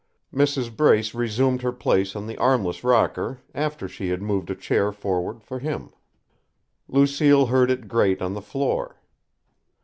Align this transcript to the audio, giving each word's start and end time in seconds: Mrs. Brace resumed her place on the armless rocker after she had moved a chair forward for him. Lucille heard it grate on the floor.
Mrs. 0.33 0.75
Brace 0.75 1.13
resumed 1.13 1.61
her 1.61 1.71
place 1.71 2.15
on 2.15 2.25
the 2.25 2.35
armless 2.39 2.83
rocker 2.83 3.39
after 3.53 3.87
she 3.87 4.09
had 4.09 4.19
moved 4.19 4.49
a 4.49 4.55
chair 4.55 4.91
forward 4.91 5.43
for 5.43 5.59
him. 5.59 5.91
Lucille 6.87 7.45
heard 7.45 7.69
it 7.69 7.87
grate 7.87 8.19
on 8.19 8.33
the 8.33 8.41
floor. 8.41 8.97